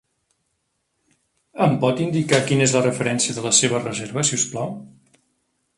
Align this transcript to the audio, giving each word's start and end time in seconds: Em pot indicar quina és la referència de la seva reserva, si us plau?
Em 1.65 1.77
pot 1.83 2.01
indicar 2.07 2.41
quina 2.49 2.67
és 2.69 2.75
la 2.79 2.83
referència 2.87 3.37
de 3.37 3.45
la 3.49 3.53
seva 3.61 3.85
reserva, 3.87 4.27
si 4.31 4.41
us 4.41 4.49
plau? 4.55 4.73